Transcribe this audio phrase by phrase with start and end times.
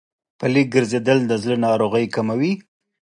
[0.39, 2.53] پلي ګرځېدل د زړه ناروغۍ کموي.